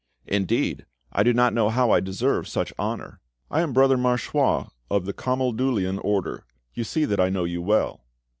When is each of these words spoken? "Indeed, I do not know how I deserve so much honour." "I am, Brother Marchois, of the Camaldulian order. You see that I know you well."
"Indeed, 0.25 0.87
I 1.11 1.21
do 1.21 1.31
not 1.31 1.53
know 1.53 1.69
how 1.69 1.91
I 1.91 1.99
deserve 1.99 2.47
so 2.47 2.61
much 2.61 2.73
honour." 2.79 3.19
"I 3.51 3.61
am, 3.61 3.71
Brother 3.71 3.97
Marchois, 3.99 4.69
of 4.89 5.05
the 5.05 5.13
Camaldulian 5.13 5.99
order. 5.99 6.43
You 6.73 6.83
see 6.83 7.05
that 7.05 7.19
I 7.19 7.29
know 7.29 7.43
you 7.43 7.61
well." 7.61 8.03